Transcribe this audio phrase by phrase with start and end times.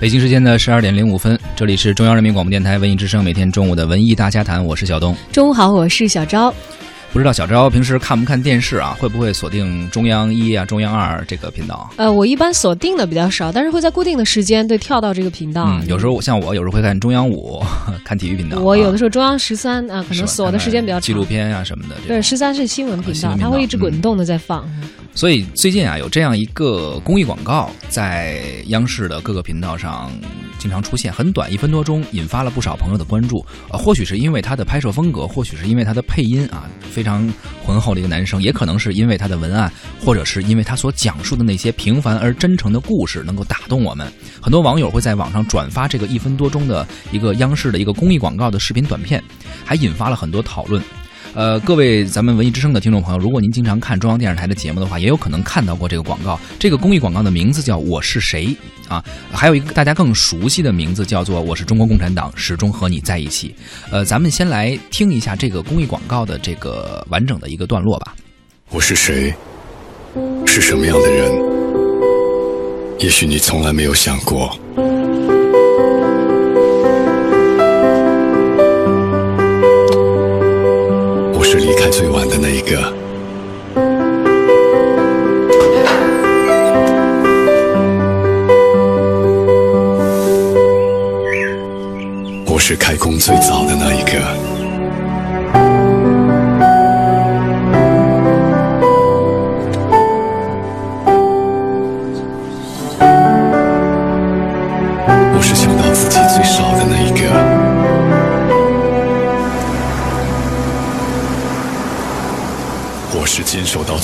[0.00, 5.12] 北京时间的十二点零五分，这里是中央人民广播电台文艺之声，每天中午的文艺大家谈，我是小东。
[5.32, 6.54] 中午好，我是小昭。
[7.10, 8.94] 不知道小昭平时看不看电视啊？
[9.00, 11.90] 会不会锁定中央一啊、中央二这个频道？
[11.96, 15.64] 呃，我一般锁定的比较少，但是会在固定的时间对跳到这个频道。
[15.66, 17.60] 嗯，有时候像我，有时候会看中央五，
[18.04, 18.58] 看体育频道。
[18.58, 21.00] 我有的时候中央十三啊，可能锁的时间比较长。
[21.00, 21.96] 纪录片啊什么的。
[22.06, 24.68] 对，十三是新闻频道，它会一直滚动的在放。
[25.14, 30.12] 所以最近啊，有这样一个公益广告在央视的各个频道上
[30.58, 33.44] 经常出现，很短，一分多钟，引发了不少朋友的关注。
[33.70, 37.32] 呃，或许是因为它的拍摄风格，或许是因为它的配音啊，非常
[37.64, 39.72] 浑厚的一个男生，也可能是因为他的文案，
[40.04, 44.12] 或者是因为他所讲述的那些平凡而真诚的故事能够打动我们。
[44.42, 49.22] 很多网友会在网上转发这个一分多钟的一个央视的一个公益广告的视频短片，
[49.64, 50.82] 还引发了很多讨论。
[51.34, 56.38] 呃，各位咱们文艺之声的听众朋友，如果您经常看中央电视台的节目的话，也有可能看到过这个广告。
[56.58, 58.46] 这个公益广告的名字叫《我是谁》
[58.92, 63.48] 啊，还有一个大家更熟悉的名字叫做《我是中国共产党，始终和你在一起》。
[63.92, 68.14] 呃，咱们先来听一下这个公益广告的这个完整的一个段落吧。
[68.70, 69.32] 我是谁？
[70.44, 71.30] 是什么样的人？
[72.98, 74.58] 也许你从来没有想过。
[81.68, 82.94] 离开最晚的那一个，
[92.46, 94.47] 我是开工最早的那一个。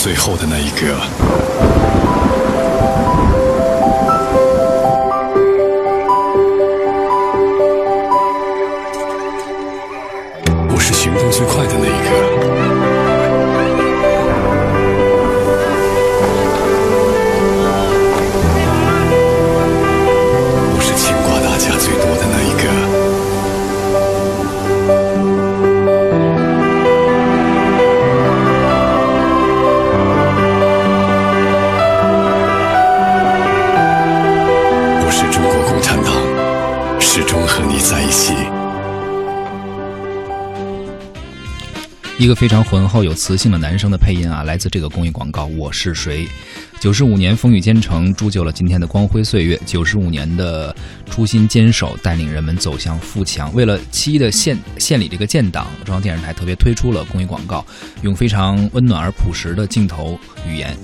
[0.04, 1.73] 最后的那一个。
[42.34, 45.46] 非常浑厚有磁性的男生的配音啊，来自这个公益广告。
[45.46, 46.26] 我是谁？
[46.80, 49.58] 九十五年风雨兼程，铸就了今天的光辉岁月。
[49.64, 50.74] 九十五年的
[51.08, 53.54] 初心坚守，带领人们走向富强。
[53.54, 57.64] 为了七一的献献礼这个建党，中央电视台特别推出了公益广告，
[58.02, 60.76] 用非常温暖而朴实的镜头语言。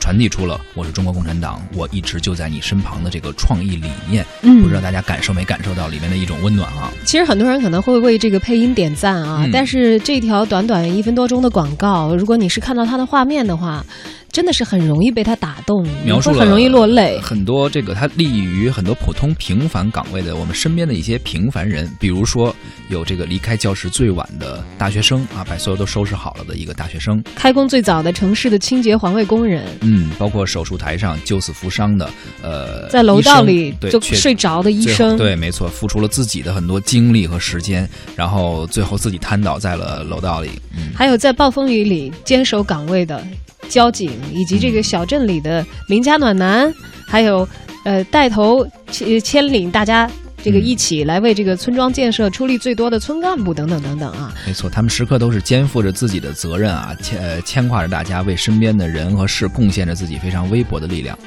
[0.00, 4.26] 传递出了我是中国共产党，我一直就在你身旁的这个创意理念。
[4.42, 6.90] 嗯，不知道大家感受没感受到里面的一种温暖啊？
[7.04, 13.84] 其实很多人可能会为这个配音点赞啊，但是这条短短一分多钟的广告，如果你是看到它的画面的话。
[14.32, 17.18] 真的是很容易被他打动，描述很容易落泪。
[17.20, 22.54] 很多这个他利于很多普通平凡岗位的我们身边的一些平凡人，比如说
[22.88, 32.08] 有这个离开教室最晚的大学生啊，把所有都收拾好了的一个大学生；开工最早的城市的清洁环卫工人，嗯，包括手术台上救死扶伤的，
[32.42, 40.50] 呃，在楼道里就睡着的医生，对，没错，付出了自己的很多精力和时间，然后最后自己瘫倒在了楼道里。
[40.76, 43.22] 嗯，还有在暴风雨里坚守岗位的。
[43.70, 46.70] 交警以及这个小镇里的邻家暖男，
[47.06, 47.48] 还有
[47.84, 50.10] 呃带头牵牵领大家
[50.42, 61.18] 这个一起来为这个村庄建设出力最多的村干部等等等等啊，没错，他们时刻都是肩负着自己的责任啊，牵呃牵挂着大家，为身边的人和事贡献着自己非常微薄的力量。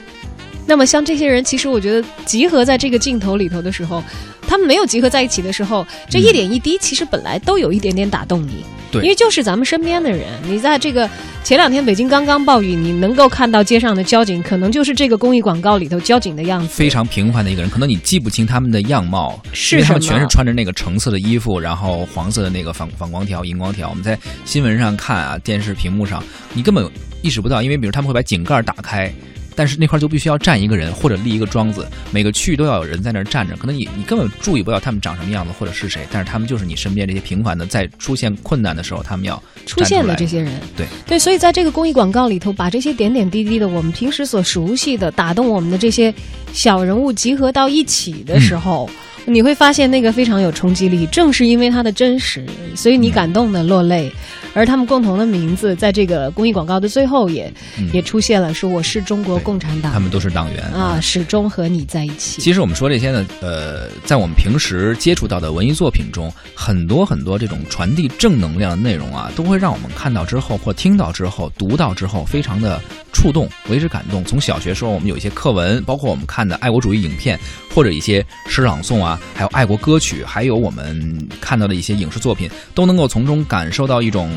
[0.65, 4.03] 那么像这些人，其实我觉得集合在这个镜头里头的时候，
[4.47, 8.63] 他们没有集合在一起的时候，这一点一滴其实本来都有一点点打动你。
[8.91, 11.09] 对，因为就是咱们身边的人，你在这个
[11.43, 16.67] 前两天北京刚刚暴雨，你能够看到街上的交警，可能就是这个公益广告里头交警的样子。
[16.67, 23.89] 非常平凡的一个人，可能你记不清他们的样貌，是他们全是穿着那个橙色的衣服，然后黄色的那个反反光条、荧光条。
[23.89, 26.23] 我们在新闻上看啊，电视屏幕上，
[26.53, 26.87] 你根本
[27.21, 29.11] 意识不到，因为比如他们会把井盖打开。
[29.55, 33.55] 但是那块就必须要站一个人或者立一个桩子，每个区域都要有人在那儿站着。
[33.55, 40.51] 可能你你根本注意不到他们长什么样子或者是谁，但是他们就是你身边这些平凡的，在出现困难的时候，他们要出现的这些人。
[40.75, 46.13] 对对，所以在这个公益广告里头，把这些点点滴滴的我们平时所熟悉的、打动我们的这些
[46.51, 48.89] 小人物集合到一起的时候，
[49.25, 51.05] 你会发现那个非常有冲击力。
[51.07, 52.45] 正是因为它的真实，
[52.75, 54.11] 所以你感动的落泪。
[54.53, 62.41] 而他们共同的名字在这个公益广告的最后也、嗯也出现了，说我是中国共产党他们都是党员啊，始终和你在一起。
[62.41, 74.23] 其实我们说这些呢，呃，在我们平时接触到的文艺作品中，很多很多这种传递正能量的内容啊，都会让我们看到之后或听到之后、读到之后，非常的触动，为之感动。
[74.23, 77.39] 从小学时候，我们有一些课文，包括我们看的爱国主义影片，
[77.73, 84.31] 或者一些诗朗诵啊，还有爱国歌曲，还有我们看到的一些影视作品，都能够从中感受到一种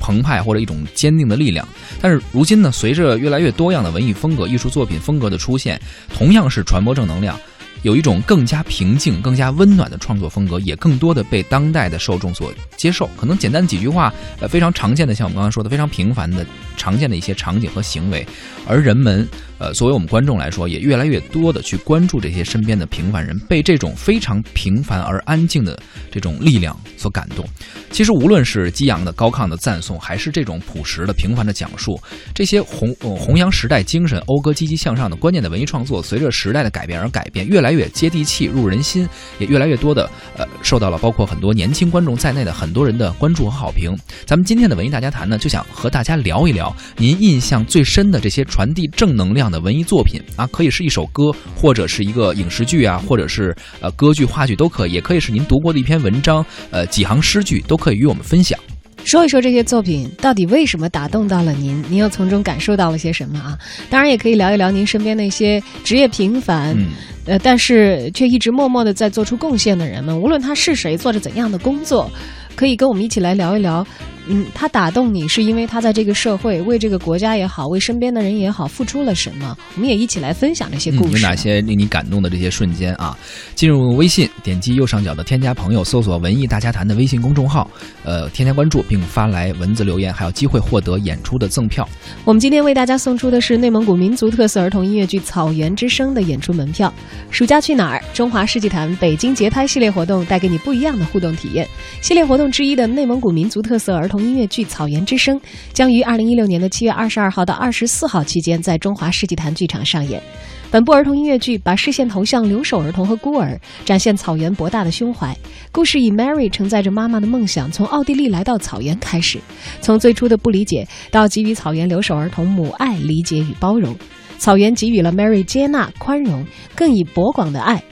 [0.00, 1.66] 澎湃或者一种坚定的力量。
[2.00, 5.80] 但是如今呢，随着越来越多样的文艺风格、艺术作品风格的出现，
[6.14, 7.38] 同样是传播正能量。
[7.82, 13.10] 有一种更加平静、更加温暖的创作风格，也更多的被当代的受众所接受。
[13.16, 16.46] 可能简单几句话，呃，非常常见的，像我们刚刚说的，非常平凡的、
[16.82, 18.26] 常见的一些场景和行为，
[18.66, 25.80] 而人们，呃，作为我们观众来说，也越来越多的去关注这些身边的平凡人，被这种非常平凡而安静的
[26.10, 27.46] 这种力量所感动。
[27.92, 32.00] 其实，无论是激昂的、高亢的赞颂，还是这种朴实的、平凡的讲述，
[32.34, 39.08] 这些弘、弘扬时代精神、讴歌积极向上的关键的文艺创作，随着时代的改变而改变，越来越接地气、入人心，
[39.38, 43.96] 也越来越多的呃受到了包括很多年轻观众在内的很多人的关注和好评。
[44.26, 58.58] 咱们今天的文艺大家谈呢，就想和大家聊一聊您印象最深的这些传递正能量的文艺作品啊，可以是一首歌，或者是一个影视剧啊，或者是呃歌剧、话剧都可以，也可以是您读过的一篇文章，呃几行诗句都可以与我们分享。
[59.04, 61.82] 说一说这些作品到底为什么打动到了您？
[61.88, 63.58] 您又从中感受到了些什么啊？
[63.90, 66.90] 当然，也可以聊一聊您身边那些职业平凡，嗯
[67.26, 72.08] 呃，但是却一直默默的在做出贡献的人们，无论他是谁，做着怎样的工作，
[72.54, 73.84] 可以跟我们一起来聊一聊。
[74.28, 79.56] 嗯，他打动你是因为他在这个社会为这个国家也好，为身边的人也好付出了什么？
[79.74, 81.12] 我们也一起来分享这些故嗯，事。
[81.12, 83.16] 有哪些令你感动的这些瞬间啊？
[83.54, 87.70] 进入微信，点击右上角的添加朋友，搜索“文艺大家谈”的微信公众号，
[88.04, 91.88] 呃，添加关注并发来文字留言，还有机会获得演出的赠票。
[92.24, 96.92] 我们今天为大家送出的是内蒙古民族特色儿童音乐剧《草原之声》的演出门票。
[97.30, 98.02] 暑假去哪儿？
[98.12, 101.66] 中华世纪坛北京节拍系列活动带给你不一样的互动体验。
[102.00, 105.40] 系列活动之一的内蒙古民族特色儿童音乐剧《草原之声》
[105.72, 110.22] 将于二零一六年的七月二十二号到二十四号期间在中华世纪坛剧场上演。
[110.70, 115.34] 本部儿童音乐剧把视线投向留守儿童和孤儿，展现草原博大的胸怀。
[115.70, 119.40] 故事以 Mary 承载着妈妈的梦想，从奥地利来到草原开始，
[119.80, 123.96] 从最初的不理解到给予草原留守儿童母爱、理解与包容。
[124.36, 126.44] 草原给予了 Mary 接纳、宽容，
[126.74, 127.82] 更以博广的爱。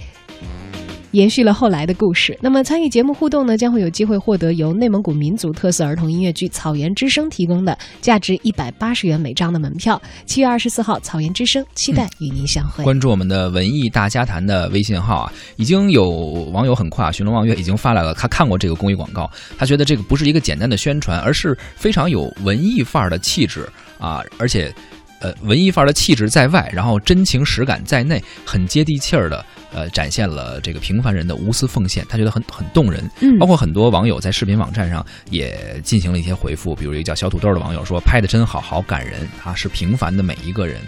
[1.12, 2.38] 延续了后来的故事。
[2.40, 10.00] 那么参与节目互动呢，将会有机会获得由内蒙古民族特色儿童音乐剧《草原之声》提供的价值一百八十元每张的门票。
[10.26, 12.84] 七月二十四号，《草原之声》期待与您相会。
[12.84, 16.10] 关注我们的文艺大家谈的微信号啊，已经有
[16.52, 23.68] 网友很快啊，寻龙望月已经发来了，他看过这个公益广告，他觉得这个不是一个简单的宣传，而是非常有文艺范儿的气质
[23.98, 24.72] 啊，而且。
[25.20, 33.08] 呃，文艺范儿的气质在外，然后真情实感在内，很接地气儿的，呃，展现了这个平凡人的无私奉献，他觉得很很动人。
[33.20, 40.80] 嗯包括很多网友在视频网站上也进行了一些回复，比如一个叫小土豆的网友说：“拍的真好，好感人啊，是平凡的每一个人。”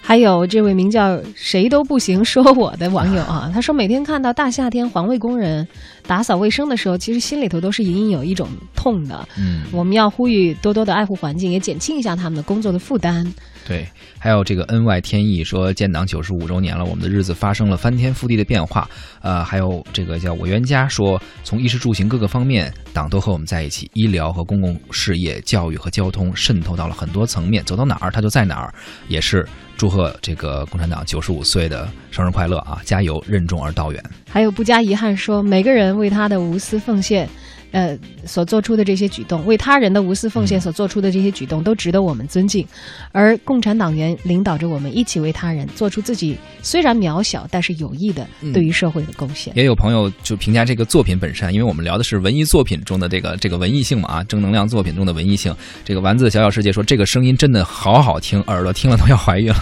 [0.00, 5.66] 还有这位名叫“谁都不行说我”的网友啊， 他说每天看到大夏天环卫工人
[6.06, 9.28] 打扫卫生的时候，其实心里头都是隐隐有一种痛的。
[9.36, 13.26] 嗯，我们要呼吁多多的爱护环境，也减轻一下他们的工作的负担。
[13.66, 13.84] 对，
[14.16, 18.88] 还有这个恩外天意说建党九十五周年了，我们的日子发生了翻天覆地的变化。
[19.22, 28.72] 呃，还有这个叫我冤家说，从衣食住行各个方面，党都和我们在一起，医疗和公共事业、教育和交通渗透到了很多层面，走到哪儿他就在哪儿，
[29.08, 29.44] 也是
[29.76, 32.80] 祝贺这个共产党九十五岁的生日快乐啊！
[32.84, 34.00] 加油，任重而道远。
[34.30, 37.28] 还有不加遗憾说，每个人为他的无私奉献。
[37.72, 42.66] 呃，所做出的这些举动，为他人的无私奉献所做出的这些举动，都值得我们尊敬。
[43.12, 49.52] 而共产党员领导着我们一起为他人做出自己虽然渺小，但是有益的嗯对于社会的贡献。
[49.56, 55.54] 也有朋友就评价这个作品本身，因为我们聊的是文艺作品中的这个这个文艺性嘛啊，正能量作品中的文艺性。
[55.84, 59.56] 这个丸子小小世界说，这个声音真的好好听，耳朵听了都要怀孕了。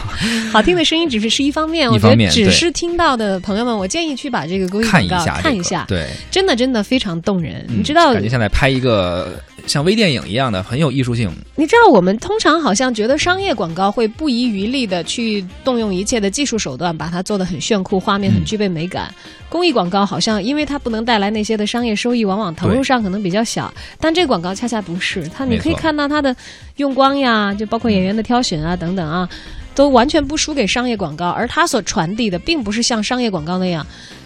[0.53, 7.65] 好听的声音只是是一方面，一我觉得只是听到的朋友们，我建议去把这个公益看广告一下、看一下，对，真的真的非常动人。
[7.69, 11.31] 嗯你知道，感觉像在拍一个像微电影一样的，很有艺术性。
[11.55, 19.15] 你知道，我们通常好像觉得商业广告会不遗余力的去动用一切的技术手段，把它做的很炫酷，画面很嗯具备美感。
[19.49, 23.73] 公益广告好像因为它不能带来那些的商业收益，往往投入上可能比较小。
[24.01, 26.35] 但这个广告恰恰不是，它你可以看到它的
[26.77, 29.29] 用光呀，就包括演员的挑选啊等等啊。
[29.77, 33.85] 都完全不输给商业广告，而它所传递的并不是像商业广告那样，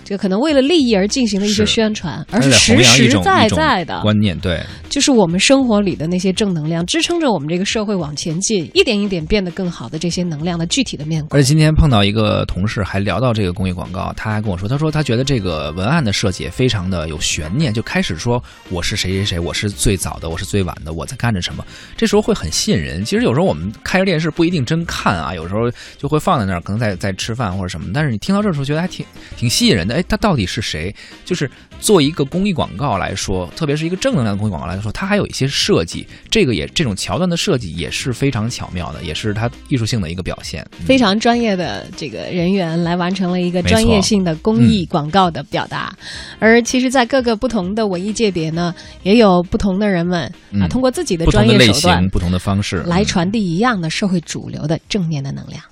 [0.08, 11.38] 这个可能为了利益而进行的一些宣传，而是实实在在的，观念，对，就是我们生活里的那些正能量，支撑着我们这个社会往前进，一点一点变得更好的这些能量的具体的面孔。
[11.38, 21.62] 而且今天碰到一个同事，还聊到这个公益广告，他还跟我说，他说他觉得这个文案的设计也非常的有悬念，就开始说我是谁谁谁，我是最早的，我是最晚的，我在干着什么，
[21.98, 23.04] 这时候会很吸引人。
[23.04, 29.04] 其实有时候我们开着电视不一定真看啊，有时候就会放在那儿，可能在在吃饭或者什么，但是你听到这时候觉得还挺
[29.36, 29.97] 挺吸引人的。
[29.98, 30.94] 哎，他到底是谁？
[31.24, 31.50] 就是
[31.80, 40.62] 做一个公益广告来说，特别是一个正能量的公益广告来说，它还有一些设计，这个也这种桥段的设计也是非常巧妙的，也是它艺术性的一个表现。
[40.80, 45.94] 嗯非常专业的这个人员来完成了一个专业性的公益广告的表达，
[46.38, 55.62] 而其实，在各个不同的文艺界别呢，也有不同的人们啊，嗯通过自己的专业类型业手段，不同的方式来嗯传递一样的社会主流的正面的能量。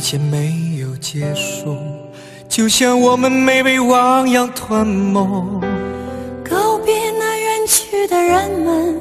[0.00, 1.76] 一切没有结束，
[2.48, 5.20] 就像我们没被汪洋吞没。
[6.42, 8.98] 告别那远去的人们，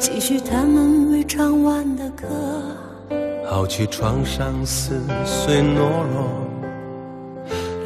[0.00, 2.26] 继续他们未唱完的歌。
[3.48, 5.78] 抛弃创伤，撕碎懦
[6.12, 6.26] 弱，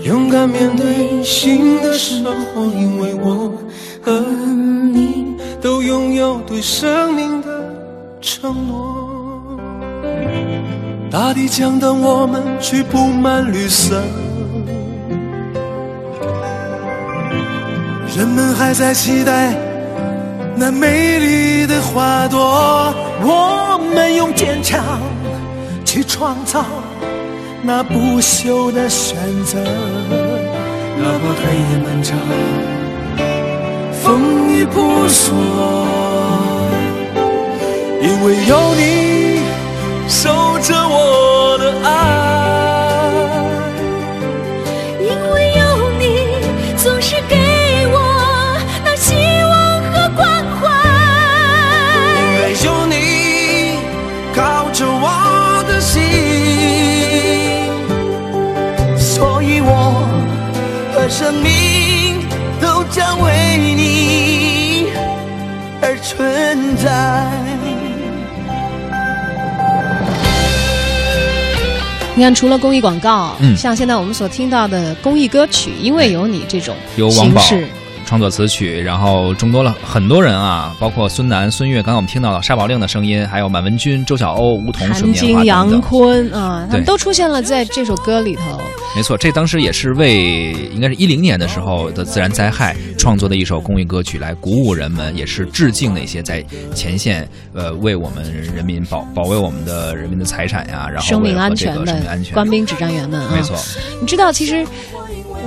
[0.03, 3.53] 勇敢面对新的生活，因为我
[4.01, 7.49] 和你都拥有对生命的
[8.23, 8.97] 承诺。
[11.11, 14.03] 大地将等我们去铺满绿色，
[18.17, 19.55] 人们还在期待
[20.57, 22.93] 那美丽的花朵。
[23.23, 25.01] 我们用坚强
[25.85, 26.65] 去创造
[27.63, 32.19] 那不朽的选择，哪怕黑夜漫长，
[34.03, 35.35] 风雨扑朔，
[38.03, 39.26] 因为有你
[40.09, 41.89] 守着我的爱。
[45.01, 45.63] 因为有
[45.99, 46.05] 你，
[46.77, 47.37] 总是给
[47.91, 47.95] 我
[48.85, 49.53] 那希望
[49.93, 50.25] 和关
[50.57, 50.63] 怀。
[52.17, 52.95] 因为有你
[54.35, 56.01] 靠着我的心，
[58.97, 59.71] 所以我
[60.95, 62.27] 和生命
[62.61, 64.89] 都将为你
[65.83, 67.36] 而存在。
[72.17, 73.55] 你看，除了公益广告，嗯。
[73.55, 77.43] 像现在我们所听到的公益歌曲，因为有你这种由王宝。
[77.43, 77.69] 形式，
[78.07, 85.81] 创作词曲，然后众多了很多人啊，包括孙楠、孙悦，刚刚我们听到了沙宝令的声音，还有满文军、周晓鸥、吴彤、水韩棉花晶、杨。
[85.81, 88.43] 坤啊，他们都出现了在这首歌里头。
[88.95, 96.43] 没错，这当时也是为应该是一零年的时候的自然灾害创作的一首公益歌曲，来鼓舞人们，也是致敬那些在
[96.75, 103.57] 前线呃为我们人民保保卫我们的人民的财产呀，然后生命安全的个生命安全官兵指战员们啊，没错，
[104.01, 104.65] 你知道，其实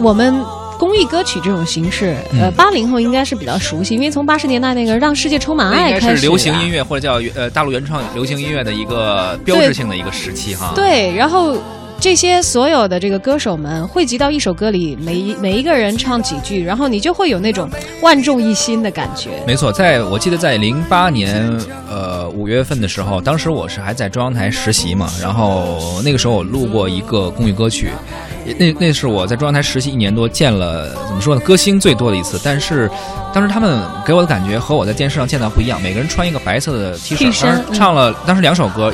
[0.02, 0.36] 我们
[0.80, 6.70] 公益歌曲这种形式，呃，嗯八零后应该是比较熟悉，因为从八十年代那个《让世界充满爱》开始，是流行音。
[6.70, 10.72] 乐或者叫呃大陆原创流行音乐的一个标志性的一个时期哈。
[10.76, 11.58] 对，然后
[12.00, 17.68] 这些所有的这个歌手们汇集到一首歌里，每一每一个人唱几句，然后你就会有那种
[18.02, 19.32] 万众一心的感觉。
[19.46, 21.60] 没错，在我记得在零八年
[21.90, 27.90] 呃五月份的时候，当时我是还在中央台实习嘛，然后那个时候我录过一个公益歌曲，
[28.39, 32.40] 也那那是我在中央台实习一年多见了怎么说呢，歌星最多的一次。
[32.44, 32.90] 但是
[33.34, 38.94] 当时他们给我的感觉和我在电视上见到不一样，每个人穿一个白色的 T 恤，当时唱了当时两首歌，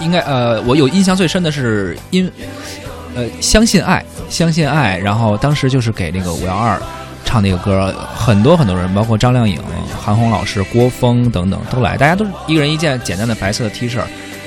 [0.00, 2.30] 应该呃我有印象最深的是因
[3.14, 6.80] 呃相信爱，相信爱，然后当时就是给那个五幺二。
[7.24, 9.58] 唱那个歌，很多很多人，包括张靓颖、
[9.98, 14.00] 韩红老师、郭峰等等都来，大家都是一个人一件简单的白色的 T 恤，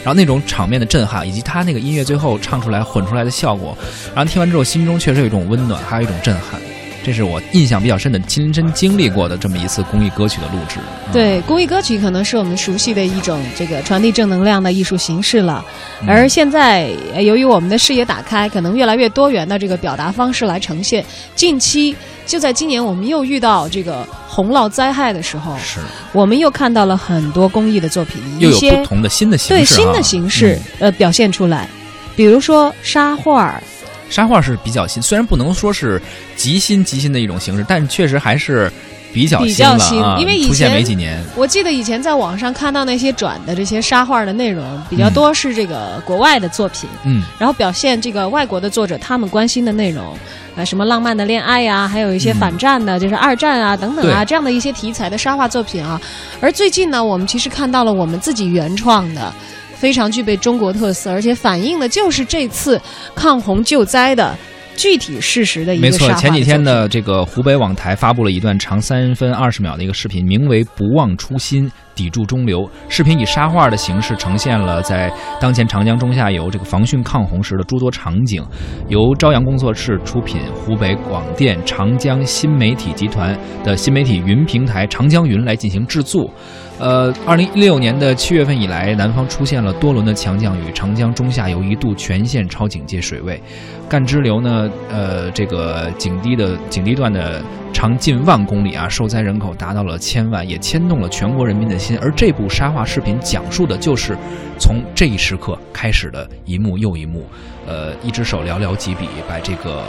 [0.05, 3.75] 然后那种场面的震撼，以及他那个音乐最后唱出来混出来的效果，
[4.13, 6.61] 然后听完之后心中确实有一种温暖，还有一种震撼，
[7.05, 10.79] 这是我印象比较深的亲身经历过的这么一次公益歌曲的录制。
[11.05, 15.63] 嗯，对，公益歌曲可能是我们熟悉的一种这个传递正能量的艺术形式了。
[16.07, 21.05] 而现在，呃由于我们的视野打开，可能越来越多元的这个表达方式来呈现。
[21.35, 21.95] 近期
[22.25, 25.79] 就在今年，我们又遇到这个洪涝灾害的时候，是
[26.11, 31.69] 我们又看到了很多公益的作品，又有些不同的新的形式哈，对新的形式、嗯呃表现出来，
[32.15, 33.61] 比如说沙画儿。
[34.09, 36.01] 沙画是比较新，虽然不能说是
[36.35, 38.71] 极新极新的一种形式，但确实还是
[39.13, 40.17] 比较比新了较新啊。
[40.19, 50.15] 因为以前没几年，我记得以前在网上看到那些转的这些沙画的内容比较多是这个国外的作品，嗯，然后表现这个外国的作者他们关心的内容，
[50.55, 55.99] 呃，什么浪漫的恋爱呀、还有一些反战的，就是二战啊等等啊这样的一些题材的沙画作品啊。
[56.39, 59.33] 而最近呢，我们其实看到了我们自己原创的。
[59.75, 62.81] 非常具备中国特色，而且反映的就是这次
[63.13, 64.35] 抗洪救灾的
[64.75, 72.59] 具体事实的一个没错，前几天的这个湖北网台发布了一段长三分二十秒的一个视频，名为《不忘初心，砥柱中流》。
[72.89, 78.43] 视频以沙画的形式呈现了在当前长江中下游这个防汛抗洪时的诸多场景，
[78.89, 86.29] 由朝阳工作室出品，湖北广电长江新媒体集团的新媒体云平台长江云来进行制作。
[86.77, 93.41] 呃，二零一六年的七月份以来，南方出现了多轮的强降雨，长江中下游一度全线超警戒水位，
[93.87, 97.41] 干支流呢，呃，这个警堤的警堤段的
[97.71, 101.97] 长近万公里啊，受灾人口达到了千万，也牵动了全国人民的心。
[102.01, 104.17] 而这部沙画视频讲述的就是
[104.59, 107.25] 从这一时刻开始的一幕又一幕，
[107.65, 109.81] 呃，一只手寥寥几笔，把这个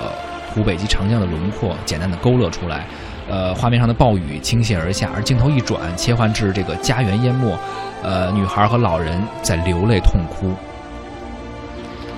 [0.54, 2.86] 湖北及长江的轮廓简单的勾勒出来。
[3.28, 7.58] 呃，画面上的暴雨倾泻而下，而镜头一转，切换至这个家园淹没，
[8.02, 10.52] 呃，女孩和老人在流泪痛哭。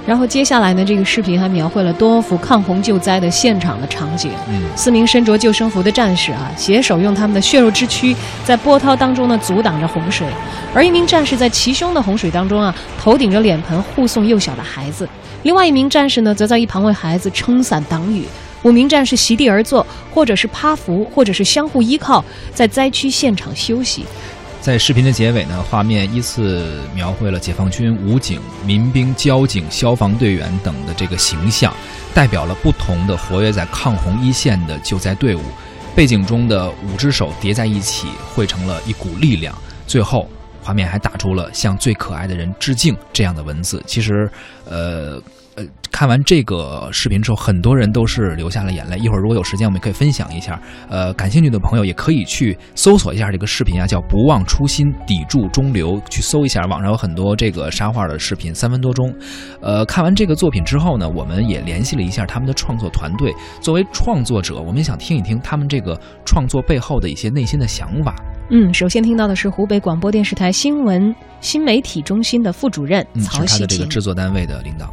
[0.06, 4.32] 然后接下来呢，这个视频还描绘了多幅抗洪救灾的现场的场景。
[4.48, 10.26] 嗯，四名身着救生服的战士啊，携手用他们的血肉之躯，在波涛当中呢阻挡着洪水；
[10.74, 15.06] 而一名战士在齐胸的洪水当中啊，头顶着脸盆护送幼小的孩子；
[15.42, 18.24] 另外一名战士呢，则在一旁为孩子撑伞挡雨。
[18.62, 24.04] 五名战士席地而坐，或者是趴伏，或者是相互依靠，在灾区现场休息。
[24.60, 31.72] 在视频的结尾呢，画面依次描绘了解放军武警、民兵、交警、消防队员等的这个形象，
[32.12, 35.40] 代表了不同的活跃在抗洪一线的救灾队伍。
[35.94, 39.54] 背景中的五只手叠在一起，汇成了一股力量。
[39.86, 40.28] 最后，
[40.60, 43.82] 画面还打出了“向最可爱的人致敬”这样的文字。
[43.86, 44.30] 其实，
[44.64, 45.22] 呃。
[45.58, 48.96] 呃，看完这个视频之后，很多人都是流下了眼泪。
[48.98, 50.60] 一会儿如果有时间，我们可以分享一下。
[50.88, 59.12] 呃，感兴趣的朋友也可以去搜索一下这个视频啊，叫“不忘初心，砥柱中流”，去搜一下，网上有很多这个沙画的视频，三分多钟。
[59.60, 63.34] 呃，看完这个作品之后呢，我们也联系了一下他们的创作团队。
[63.60, 68.14] 作为创作者，我们想听一听他们这个创作背后的一些内心的想法。
[68.50, 73.86] 嗯，首先听到的是湖北广播电视台新闻新媒体中心的副主任嗯，是他的这个。
[73.86, 74.88] 制作单位的领导。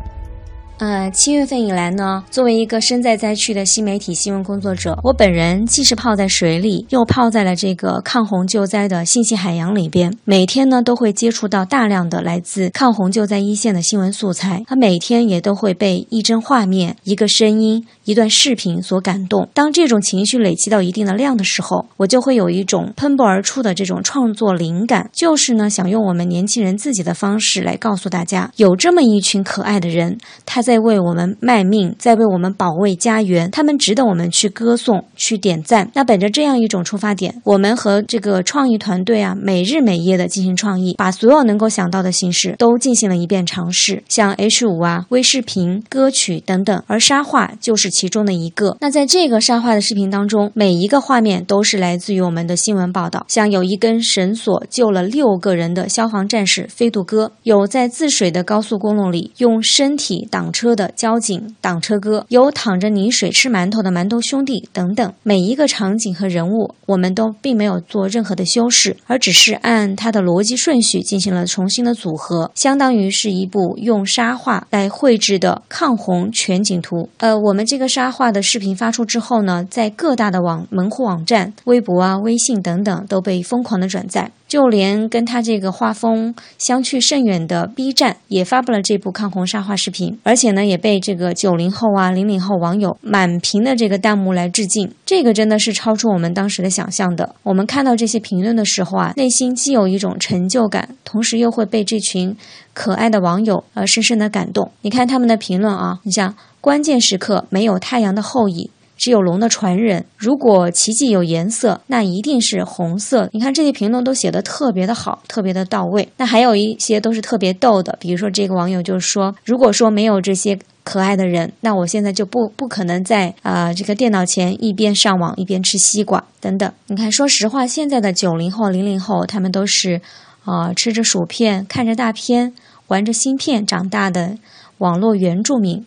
[0.77, 19.47] 呃，七月份以来呢，作为一个身在灾区的新媒体新闻工作者，我本人既是泡在水里，又泡在了这个抗洪救灾的信息海洋里边，每天呢都会接触到大量的来自抗洪救灾一线的新闻素材，他每天也都会被一帧画面、一个声音、一段视频所感动。
[19.53, 35.91] 当这种情绪累积到一定的量的时候，我就会有一种喷薄而出的这种创作灵感，就是呢想用我们年轻人自己的方式来告诉大家，有这么一群可爱的人，他在为我们卖命，在为我们保卫家园，他们值得我们去歌颂、去点赞。
[35.93, 48.75] 那本着这样一种出发点，我们和这个创意团队啊，每日每夜的进行创意，把所有能够想到的形式都进行了一遍尝试，像 H 五啊、微视频、歌曲等等，而沙画就是其中的一个。
[48.81, 77.09] 那在这个沙画的视频当中，每一个画面都是来自于我们的新闻报道，像有一根绳索救了六个人的消防战士飞渡哥，有在自水的高速公路里用身体挡车的交警挡车哥，有躺着泥水吃馒头的馒头兄弟等等，每一个场景和人物，我们都并没有做任何的修饰，而只是按它的逻辑顺序进行了重新的组合，相当于是一部用沙画来绘制的抗洪全景图。
[77.17, 84.31] 呃，我们这个沙画的视频发出之后呢，在各大的网门户网站、微博啊、微信等等都被疯狂的转载。
[84.55, 97.35] 就连跟他这个画风相去甚远的 B 站也发布了这部抗洪沙画视频，而且呢也被这个九零后啊、零零后网友满屏的这个弹幕来致敬，这个真的是超出我们当时的想象的。
[97.43, 102.33] 我们看到这些评论的时候啊，内心既有一种成就感，同时又会被这群
[102.73, 104.71] 可爱的网友呃深深的感动。
[104.83, 108.71] 你看他们的评论啊，你像关键时刻没有太阳的后裔。
[108.97, 110.05] 只有龙的传人。
[110.17, 113.29] 如果奇迹有颜色，那一定是红色。
[113.33, 116.07] 你看这些评论都写的特别的好，特别的到位。
[116.17, 130.01] 那还有一些都是特别逗的，比如说这个网友就说：“如果说没有这些可爱的人，那我现在就不不可能在啊、这个电脑前一边上网一边吃西瓜等等。”你看，说实话，现在的九零后、零零后，他们都是
[130.45, 132.53] 啊、吃着薯片、看着大片、
[132.87, 134.37] 玩着芯片长大的
[134.77, 135.83] 网络原住民。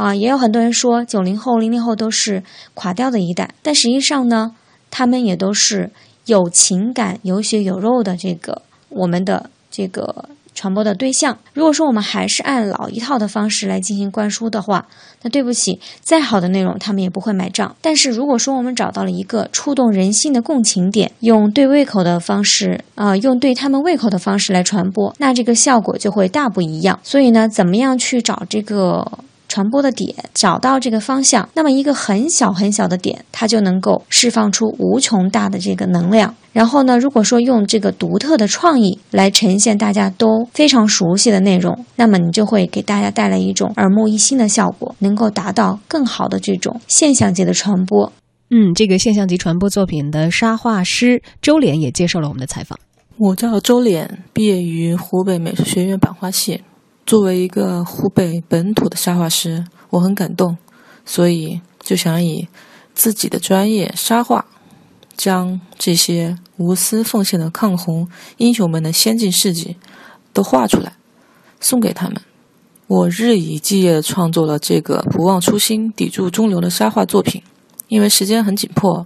[0.00, 4.54] 啊，也有很多人说九零后、零零后都是垮掉的一代，但实际上呢，
[4.90, 5.90] 他们也都是
[6.24, 11.36] 有情感、有血有肉的这个我们的这个传播的对象。
[11.52, 14.86] 如果说我们还是按老一套的方式来进行灌输的话，
[15.20, 17.76] 那对不起，再好的内容他们也不会买账。
[17.82, 26.98] 但是如果说我们找到了一个触动人心的共情点，用对胃口的方式，啊、用对他们胃口的方式来传播，那这个效果就会大不一样。
[27.02, 29.06] 所以呢，怎么样去找这个？
[29.50, 36.32] 传播的点，找到这个方向，那么一个很小很小的点，它就能够释放出无穷大的这个能量。
[36.52, 48.12] 然后呢，如果说用这个独特的创意来呈现大家都非常熟悉的内容，那么你就会给大家带来一种耳目一新的效果，能够达到更好的这种现象级的传播。
[48.50, 52.78] 嗯，这个现象级传播作品的沙画师周濂也接受了我们的采访。
[53.16, 56.62] 我叫周濂，毕业于湖北美术学院版画系。
[57.10, 60.56] 作为一个湖北本土的沙画师，我很感动，
[61.04, 62.46] 所以就想以
[62.94, 64.44] 自己的专业沙画，
[65.16, 69.76] 将这些无私奉献的抗洪英雄们的先进事迹
[70.32, 70.92] 都画出来，
[71.58, 72.22] 送给他们。
[72.86, 77.42] 我日以继夜地创作了这个不忘初心、砥柱中流的沙画作品，
[77.88, 79.04] 因为时间很紧迫，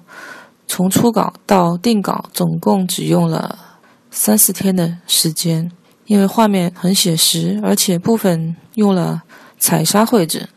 [0.67, 3.59] 从初稿到定稿总共只用了
[4.11, 5.73] 三四天的时间。
[6.07, 9.23] 因为画面很写实，而且部分用了
[9.59, 10.49] 彩砂绘制，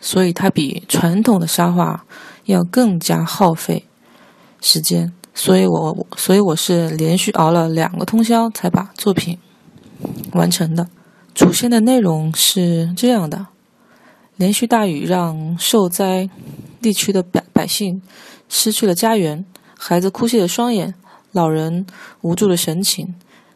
[0.00, 2.04] 所以它比传统的沙画
[2.44, 3.86] 要更加耗费
[4.60, 5.12] 时间。
[5.34, 9.38] 所以我所以我是连续熬了两个通宵才把作品
[10.32, 10.88] 完成的。
[11.34, 13.48] 主线的内容是这样的：
[14.36, 16.30] 连续大雨让受灾
[16.80, 18.00] 地区的百百姓
[18.48, 19.44] 失去了家园，
[19.76, 20.94] 孩子哭泣的双眼，
[21.32, 21.84] 老人
[22.20, 23.14] 无助的神情。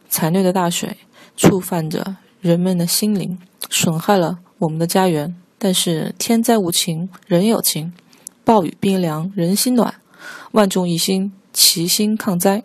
[0.09, 0.97] 残虐的大水
[1.37, 3.37] 触犯着人们的心灵，
[3.69, 5.35] 损害了我们的家园。
[5.57, 7.93] 但是天灾无情，人有情，
[8.43, 9.93] 暴雨冰凉，人心暖，
[10.51, 12.63] 万众一心，齐心抗灾。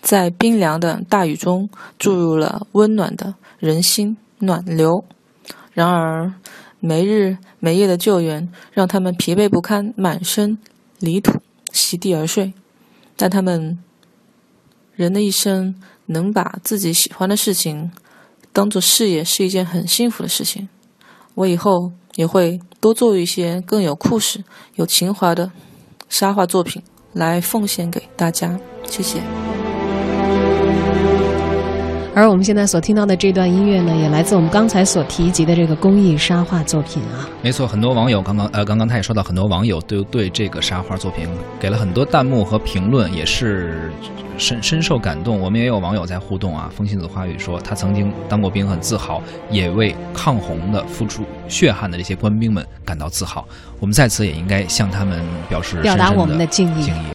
[0.00, 5.04] 在冰凉的大雨中注入了温暖的人心暖流。
[5.72, 6.34] 然而，
[6.80, 10.58] 没日没夜的救援让他们疲惫不堪，满身
[10.98, 11.40] 泥土，
[11.72, 12.52] 席地而睡。
[13.16, 13.78] 但他们
[14.96, 15.74] 人的一生。
[16.06, 17.90] 能把自己喜欢的事情
[18.52, 20.68] 当做事业，是一件很幸福的事情。
[21.34, 25.50] 我以后也会多做一些更有故事、有情怀的
[26.10, 26.82] 沙画作品
[27.14, 28.60] 来奉献给大家。
[28.86, 29.63] 谢谢。
[32.14, 37.28] 而我们现在所听到的这段音乐呢，也来自我们刚才所提及的这个公益沙画作品啊。
[37.42, 43.90] 没错，很多网友刚刚呃，刚刚他也说到，很多网友都对这个沙画作品给了很多弹幕和评论，也是
[44.38, 45.40] 深深受感动。
[45.40, 53.44] 我们也有网友在互动啊，风信子花语说，他曾经当过兵，很自豪，也为抗洪的付出血汗的这些官兵们感到自豪。
[53.80, 56.98] 我们在此也应该向他们表示表达我们的敬意敬意。